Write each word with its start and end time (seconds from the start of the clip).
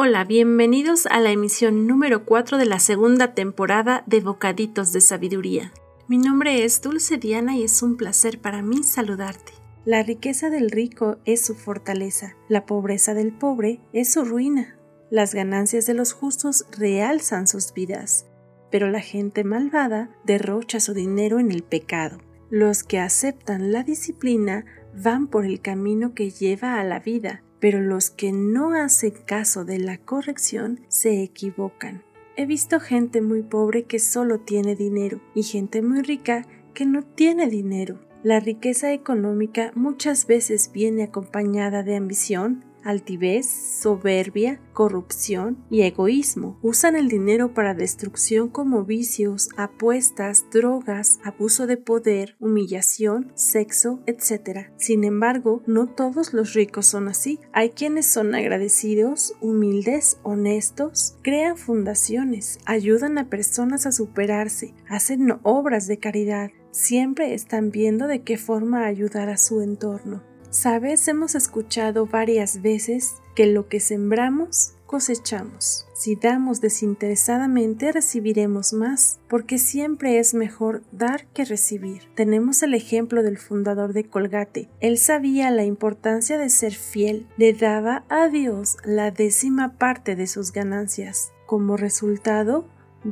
Hola, 0.00 0.24
bienvenidos 0.24 1.06
a 1.06 1.18
la 1.18 1.32
emisión 1.32 1.88
número 1.88 2.24
4 2.24 2.56
de 2.56 2.66
la 2.66 2.78
segunda 2.78 3.34
temporada 3.34 4.04
de 4.06 4.20
Bocaditos 4.20 4.92
de 4.92 5.00
Sabiduría. 5.00 5.72
Mi 6.06 6.18
nombre 6.18 6.62
es 6.62 6.80
Dulce 6.80 7.16
Diana 7.16 7.56
y 7.56 7.64
es 7.64 7.82
un 7.82 7.96
placer 7.96 8.40
para 8.40 8.62
mí 8.62 8.84
saludarte. 8.84 9.54
La 9.84 10.04
riqueza 10.04 10.50
del 10.50 10.70
rico 10.70 11.18
es 11.24 11.44
su 11.44 11.56
fortaleza, 11.56 12.36
la 12.48 12.64
pobreza 12.64 13.12
del 13.12 13.32
pobre 13.32 13.80
es 13.92 14.12
su 14.12 14.24
ruina. 14.24 14.78
Las 15.10 15.34
ganancias 15.34 15.84
de 15.86 15.94
los 15.94 16.12
justos 16.12 16.64
realzan 16.78 17.48
sus 17.48 17.74
vidas, 17.74 18.24
pero 18.70 18.88
la 18.92 19.00
gente 19.00 19.42
malvada 19.42 20.16
derrocha 20.24 20.78
su 20.78 20.94
dinero 20.94 21.40
en 21.40 21.50
el 21.50 21.64
pecado. 21.64 22.18
Los 22.50 22.84
que 22.84 23.00
aceptan 23.00 23.72
la 23.72 23.82
disciplina 23.82 24.64
van 24.94 25.26
por 25.26 25.44
el 25.44 25.60
camino 25.60 26.14
que 26.14 26.30
lleva 26.30 26.78
a 26.78 26.84
la 26.84 27.00
vida, 27.00 27.42
pero 27.60 27.80
los 27.80 28.10
que 28.10 28.32
no 28.32 28.72
hacen 28.72 29.12
caso 29.26 29.64
de 29.64 29.78
la 29.78 29.98
corrección 29.98 30.80
se 30.88 31.22
equivocan. 31.22 32.02
He 32.36 32.46
visto 32.46 32.78
gente 32.78 33.20
muy 33.20 33.42
pobre 33.42 33.84
que 33.84 33.98
solo 33.98 34.38
tiene 34.38 34.76
dinero 34.76 35.20
y 35.34 35.42
gente 35.42 35.82
muy 35.82 36.02
rica 36.02 36.46
que 36.72 36.86
no 36.86 37.02
tiene 37.02 37.48
dinero. 37.48 37.98
La 38.22 38.40
riqueza 38.40 38.92
económica 38.92 39.72
muchas 39.74 40.26
veces 40.26 40.70
viene 40.72 41.02
acompañada 41.02 41.82
de 41.82 41.96
ambición, 41.96 42.64
altivez, 42.88 43.46
soberbia, 43.46 44.62
corrupción 44.72 45.62
y 45.70 45.82
egoísmo. 45.82 46.58
Usan 46.62 46.96
el 46.96 47.08
dinero 47.08 47.52
para 47.52 47.74
destrucción 47.74 48.48
como 48.48 48.84
vicios, 48.84 49.50
apuestas, 49.58 50.46
drogas, 50.50 51.20
abuso 51.22 51.66
de 51.66 51.76
poder, 51.76 52.36
humillación, 52.40 53.30
sexo, 53.34 54.00
etc. 54.06 54.70
Sin 54.78 55.04
embargo, 55.04 55.62
no 55.66 55.86
todos 55.86 56.32
los 56.32 56.54
ricos 56.54 56.86
son 56.86 57.08
así. 57.08 57.40
Hay 57.52 57.70
quienes 57.70 58.06
son 58.06 58.34
agradecidos, 58.34 59.34
humildes, 59.42 60.18
honestos, 60.22 61.18
crean 61.20 61.58
fundaciones, 61.58 62.58
ayudan 62.64 63.18
a 63.18 63.28
personas 63.28 63.84
a 63.84 63.92
superarse, 63.92 64.74
hacen 64.88 65.28
obras 65.42 65.88
de 65.88 65.98
caridad, 65.98 66.50
siempre 66.70 67.34
están 67.34 67.70
viendo 67.70 68.06
de 68.06 68.22
qué 68.22 68.38
forma 68.38 68.86
ayudar 68.86 69.28
a 69.28 69.36
su 69.36 69.60
entorno. 69.60 70.22
Sabes, 70.50 71.06
hemos 71.08 71.34
escuchado 71.34 72.06
varias 72.06 72.62
veces 72.62 73.16
que 73.34 73.46
lo 73.46 73.68
que 73.68 73.80
sembramos, 73.80 74.74
cosechamos. 74.86 75.86
Si 75.94 76.16
damos 76.16 76.62
desinteresadamente, 76.62 77.92
recibiremos 77.92 78.72
más, 78.72 79.20
porque 79.28 79.58
siempre 79.58 80.18
es 80.18 80.32
mejor 80.32 80.82
dar 80.90 81.26
que 81.26 81.44
recibir. 81.44 82.04
Tenemos 82.14 82.62
el 82.62 82.72
ejemplo 82.72 83.22
del 83.22 83.36
fundador 83.36 83.92
de 83.92 84.04
Colgate. 84.04 84.70
Él 84.80 84.96
sabía 84.96 85.50
la 85.50 85.64
importancia 85.64 86.38
de 86.38 86.48
ser 86.48 86.72
fiel, 86.74 87.26
le 87.36 87.52
daba 87.52 88.04
a 88.08 88.28
Dios 88.28 88.78
la 88.84 89.10
décima 89.10 89.76
parte 89.76 90.16
de 90.16 90.26
sus 90.26 90.52
ganancias. 90.52 91.30
Como 91.44 91.76
resultado, 91.76 92.66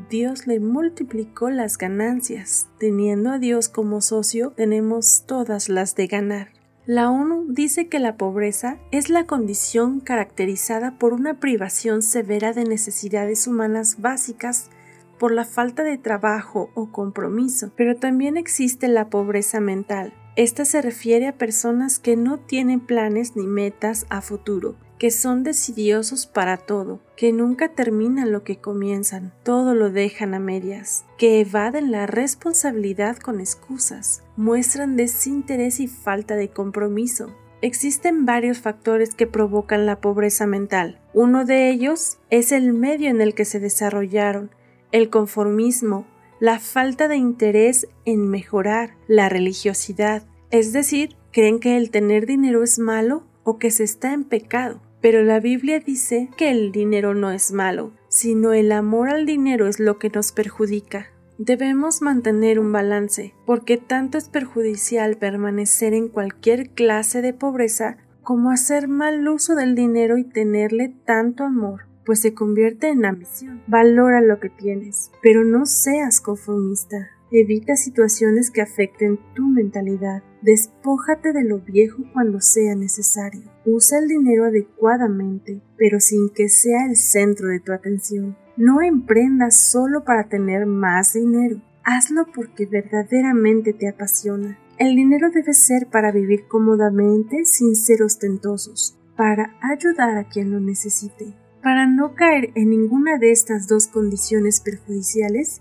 Dios 0.09 0.47
le 0.47 0.59
multiplicó 0.59 1.51
las 1.51 1.77
ganancias. 1.77 2.69
Teniendo 2.79 3.31
a 3.31 3.39
Dios 3.39 3.69
como 3.69 4.01
socio, 4.01 4.53
tenemos 4.57 5.25
todas 5.27 5.69
las 5.69 5.95
de 5.95 6.07
ganar. 6.07 6.56
La 6.87 7.11
ONU 7.11 7.47
dice 7.49 7.89
que 7.89 7.99
la 7.99 8.17
pobreza 8.17 8.79
es 8.93 9.11
la 9.11 9.27
condición 9.27 9.99
caracterizada 9.99 10.97
por 10.99 11.15
una 11.15 11.41
privación 11.41 12.01
severa 12.01 12.53
de 12.53 12.63
necesidades 12.63 13.49
humanas 13.49 14.01
básicas 14.01 14.71
por 15.19 15.33
la 15.33 15.45
falta 15.45 15.83
de 15.83 15.99
trabajo 15.99 16.71
o 16.75 16.93
compromiso, 16.93 17.73
pero 17.77 17.97
también 17.97 18.37
existe 18.37 18.87
la 18.87 19.11
pobreza 19.11 19.59
mental. 19.59 20.15
Esta 20.37 20.65
se 20.65 20.81
refiere 20.81 21.27
a 21.27 21.37
personas 21.37 21.99
que 21.99 22.15
no 22.15 22.39
tienen 22.39 22.79
planes 22.79 23.35
ni 23.35 23.49
metas 23.49 24.07
a 24.09 24.21
futuro, 24.21 24.77
que 24.99 25.11
son 25.11 25.43
decidiosos 25.43 26.27
para 26.27 26.57
todo, 26.57 27.01
que 27.17 27.33
nunca 27.33 27.69
terminan 27.69 28.33
lo 28.33 28.45
que 28.45 28.59
comienzan, 28.59 29.33
todo 29.43 29.75
lo 29.75 29.91
dejan 29.91 30.34
a 30.34 30.39
medias, 30.39 31.05
que 31.19 31.41
evaden 31.41 31.91
la 31.91 32.07
responsabilidad 32.07 33.17
con 33.19 33.41
excusas, 33.41 34.23
muestran 34.37 34.97
desinterés 34.97 35.81
y 35.81 35.87
falta 35.87 36.35
de 36.37 36.49
compromiso. 36.49 37.35
Existen 37.62 38.27
varios 38.27 38.59
factores 38.59 39.15
que 39.15 39.27
provocan 39.27 39.87
la 39.87 40.01
pobreza 40.01 40.47
mental. 40.47 41.01
Uno 41.15 41.45
de 41.45 41.71
ellos 41.71 42.19
es 42.31 42.53
el 42.53 42.73
medio 42.73 43.09
en 43.09 43.21
el 43.21 43.35
que 43.35 43.45
se 43.45 43.61
desarrollaron, 43.61 44.51
el 44.93 45.11
conformismo, 45.11 46.06
la 46.39 46.59
falta 46.59 47.09
de 47.09 47.17
interés 47.17 47.89
en 48.05 48.29
mejorar, 48.29 48.95
la 49.09 49.29
religiosidad, 49.29 50.25
es 50.51 50.73
decir, 50.73 51.17
creen 51.33 51.61
que 51.61 51.77
el 51.77 51.91
tener 51.91 52.27
dinero 52.27 52.62
es 52.62 52.79
malo 52.79 53.25
o 53.43 53.59
que 53.59 53.71
se 53.71 53.85
está 53.85 54.12
en 54.12 54.25
pecado. 54.25 54.81
Pero 55.06 55.22
la 55.22 55.39
Biblia 55.39 55.78
dice 55.78 56.31
que 56.37 56.50
el 56.50 56.72
dinero 56.72 57.15
no 57.15 57.31
es 57.31 57.53
malo, 57.53 57.93
sino 58.09 58.55
el 58.55 58.72
amor 58.72 59.09
al 59.09 59.25
dinero 59.25 59.69
es 59.69 59.78
lo 59.78 60.00
que 60.00 60.11
nos 60.11 60.33
perjudica. 60.33 61.12
Debemos 61.39 62.03
mantener 62.03 62.59
un 62.59 62.72
balance, 62.72 63.33
porque 63.47 63.77
tanto 63.77 64.19
es 64.19 64.28
perjudicial 64.28 65.17
permanecer 65.17 65.94
en 65.94 66.09
cualquier 66.09 66.71
clase 66.71 67.22
de 67.22 67.33
pobreza 67.33 67.99
como 68.25 68.50
hacer 68.50 68.89
mal 68.89 69.28
uso 69.28 69.55
del 69.55 69.77
dinero 69.77 70.19
y 70.19 70.25
tenerle 70.25 70.93
tanto 71.05 71.44
amor, 71.44 71.83
pues 72.05 72.19
se 72.19 72.34
convierte 72.34 72.88
en 72.88 73.05
ambición. 73.05 73.62
Valora 73.69 74.21
lo 74.21 74.41
que 74.41 74.49
tienes, 74.49 75.12
pero 75.23 75.44
no 75.44 75.67
seas 75.67 76.21
conformista. 76.21 77.12
Evita 77.32 77.75
situaciones 77.75 78.53
que 78.53 78.62
afecten 78.62 79.19
tu 79.34 79.47
mentalidad. 79.48 80.22
Despójate 80.42 81.32
de 81.32 81.42
lo 81.42 81.59
viejo 81.59 82.04
cuando 82.12 82.41
sea 82.41 82.76
necesario. 82.76 83.42
Usa 83.64 83.98
el 83.98 84.06
dinero 84.06 84.44
adecuadamente, 84.44 85.60
pero 85.76 85.98
sin 85.98 86.31
que 86.31 86.48
sea 86.48 86.87
el 86.87 86.97
centro 86.97 87.48
de 87.48 87.59
tu 87.59 87.72
atención. 87.72 88.37
No 88.56 88.81
emprendas 88.81 89.56
solo 89.56 90.04
para 90.04 90.28
tener 90.28 90.66
más 90.66 91.14
dinero. 91.14 91.60
Hazlo 91.82 92.26
porque 92.32 92.66
verdaderamente 92.66 93.72
te 93.72 93.88
apasiona. 93.88 94.58
El 94.78 94.94
dinero 94.94 95.31
debe 95.31 95.53
ser 95.53 95.88
para 95.88 96.12
vivir 96.12 96.47
cómodamente 96.47 97.44
sin 97.44 97.75
ser 97.75 98.03
ostentosos, 98.03 98.97
para 99.16 99.56
ayudar 99.62 100.16
a 100.16 100.28
quien 100.28 100.53
lo 100.53 100.60
necesite. 100.60 101.34
Para 101.60 101.88
no 101.88 102.14
caer 102.14 102.53
en 102.54 102.70
ninguna 102.70 103.19
de 103.19 103.32
estas 103.32 103.66
dos 103.66 103.88
condiciones 103.88 104.61
perjudiciales, 104.61 105.61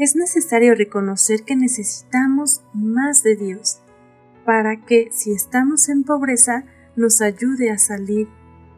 es 0.00 0.16
necesario 0.16 0.74
reconocer 0.74 1.42
que 1.42 1.54
necesitamos 1.54 2.62
más 2.72 3.22
de 3.22 3.36
Dios, 3.36 3.82
para 4.46 4.86
que 4.86 5.10
si 5.12 5.32
estamos 5.32 5.90
en 5.90 6.04
pobreza 6.04 6.64
nos 6.96 7.20
ayude 7.20 7.70
a 7.70 7.76
salir, 7.76 8.26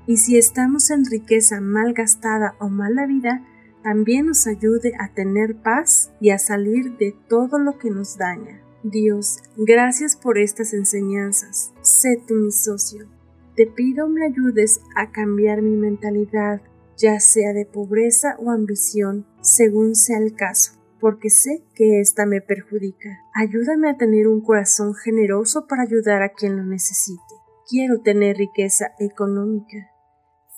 y 0.04 0.16
si 0.16 0.36
estamos 0.36 0.90
en 0.90 1.04
riqueza 1.04 1.60
mal 1.60 1.92
gastada 1.92 2.56
o 2.58 2.68
mala 2.68 3.06
vida, 3.06 3.46
también 3.84 4.26
nos 4.26 4.48
ayude 4.48 4.94
a 4.98 5.14
tener 5.14 5.54
paz 5.54 6.10
y 6.20 6.30
a 6.30 6.40
salir 6.40 6.96
de 6.98 7.14
todo 7.28 7.60
lo 7.60 7.78
que 7.78 7.90
nos 7.90 8.18
daña. 8.18 8.60
Dios, 8.82 9.38
gracias 9.56 10.16
por 10.16 10.38
estas 10.38 10.72
enseñanzas. 10.72 11.72
Sé 11.82 12.20
tú 12.26 12.34
mi 12.34 12.50
socio. 12.50 13.06
Te 13.54 13.68
pido 13.68 14.08
me 14.08 14.26
ayudes 14.26 14.80
a 14.96 15.12
cambiar 15.12 15.62
mi 15.62 15.76
mentalidad, 15.76 16.62
ya 16.96 17.20
sea 17.20 17.52
de 17.52 17.64
pobreza 17.64 18.34
o 18.40 18.50
ambición, 18.50 19.24
según 19.40 19.94
sea 19.94 20.18
el 20.18 20.34
caso 20.34 20.81
porque 21.02 21.30
sé 21.30 21.64
que 21.74 22.00
ésta 22.00 22.26
me 22.26 22.40
perjudica. 22.40 23.10
Ayúdame 23.34 23.90
a 23.90 23.96
tener 23.96 24.28
un 24.28 24.40
corazón 24.40 24.94
generoso 24.94 25.66
para 25.66 25.82
ayudar 25.82 26.22
a 26.22 26.28
quien 26.28 26.56
lo 26.56 26.62
necesite. 26.62 27.34
Quiero 27.68 28.02
tener 28.02 28.36
riqueza 28.36 28.92
económica, 29.00 29.90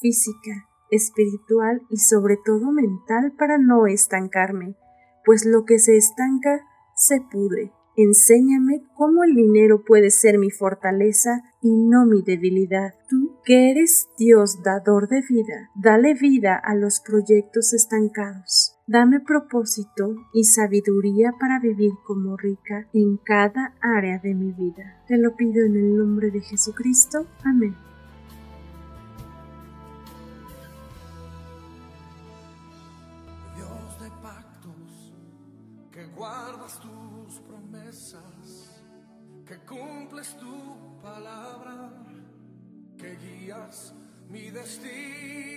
física, 0.02 0.68
espiritual 0.90 1.80
y 1.88 1.96
sobre 1.96 2.36
todo 2.44 2.72
mental 2.72 3.32
para 3.38 3.56
no 3.56 3.86
estancarme, 3.86 4.76
pues 5.24 5.46
lo 5.46 5.64
que 5.64 5.78
se 5.78 5.96
estanca 5.96 6.60
se 6.94 7.22
pudre. 7.22 7.72
Enséñame 7.96 8.82
cómo 8.96 9.24
el 9.24 9.34
dinero 9.34 9.82
puede 9.82 10.10
ser 10.10 10.38
mi 10.38 10.50
fortaleza 10.50 11.42
y 11.62 11.74
no 11.74 12.04
mi 12.04 12.22
debilidad. 12.22 12.92
Tú, 13.08 13.38
que 13.46 13.70
eres 13.70 14.08
Dios 14.18 14.62
dador 14.62 15.08
de 15.08 15.22
vida, 15.26 15.70
dale 15.74 16.12
vida 16.12 16.54
a 16.62 16.74
los 16.74 17.00
proyectos 17.00 17.72
estancados. 17.72 18.73
Dame 18.86 19.18
propósito 19.20 20.14
y 20.34 20.44
sabiduría 20.44 21.32
para 21.40 21.58
vivir 21.58 21.92
como 22.04 22.36
rica 22.36 22.86
en 22.92 23.16
cada 23.16 23.74
área 23.80 24.18
de 24.18 24.34
mi 24.34 24.52
vida. 24.52 25.02
Te 25.08 25.16
lo 25.16 25.34
pido 25.34 25.64
en 25.64 25.74
el 25.74 25.96
nombre 25.96 26.30
de 26.30 26.42
Jesucristo. 26.42 27.26
Amén. 27.44 27.74
Dios 33.56 34.00
de 34.02 34.10
pactos, 34.20 35.14
que 35.90 36.04
guardas 36.08 36.78
tus 36.80 37.40
promesas, 37.40 38.82
que 39.46 39.56
cumples 39.64 40.36
tu 40.36 41.00
palabra, 41.00 41.90
que 42.98 43.16
guías 43.16 43.94
mi 44.28 44.50
destino. 44.50 45.54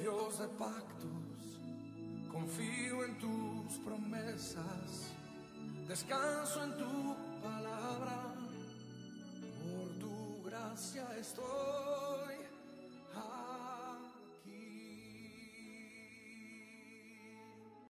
Dios 0.00 0.38
de 0.38 0.48
pactos, 0.48 1.58
confío 2.30 3.04
en 3.04 3.18
tus 3.18 3.78
promesas, 3.84 5.12
descanso 5.86 6.64
en 6.64 6.76
tu 6.78 7.16
palabra, 7.42 8.34
por 9.60 9.88
tu 10.00 10.42
gracia 10.44 11.06
estoy. 11.18 11.81